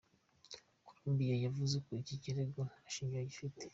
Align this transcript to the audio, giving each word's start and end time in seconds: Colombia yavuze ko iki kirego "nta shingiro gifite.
Colombia 0.87 1.35
yavuze 1.45 1.75
ko 1.85 1.89
iki 2.01 2.15
kirego 2.23 2.59
"nta 2.69 2.81
shingiro 2.93 3.23
gifite. 3.29 3.61